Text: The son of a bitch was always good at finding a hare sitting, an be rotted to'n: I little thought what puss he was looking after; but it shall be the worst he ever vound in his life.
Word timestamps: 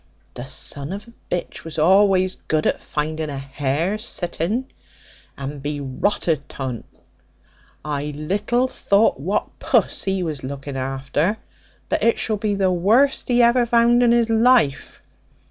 The 0.33 0.45
son 0.47 0.93
of 0.93 1.07
a 1.07 1.11
bitch 1.29 1.63
was 1.63 1.77
always 1.77 2.33
good 2.47 2.65
at 2.65 2.81
finding 2.81 3.29
a 3.29 3.37
hare 3.37 3.99
sitting, 3.99 4.65
an 5.37 5.59
be 5.59 5.79
rotted 5.79 6.49
to'n: 6.49 6.85
I 7.85 8.05
little 8.15 8.67
thought 8.67 9.19
what 9.19 9.59
puss 9.59 10.05
he 10.05 10.23
was 10.23 10.43
looking 10.43 10.75
after; 10.75 11.37
but 11.87 12.01
it 12.01 12.17
shall 12.17 12.37
be 12.37 12.55
the 12.55 12.71
worst 12.71 13.27
he 13.27 13.43
ever 13.43 13.63
vound 13.63 14.01
in 14.01 14.11
his 14.11 14.31
life. 14.31 15.03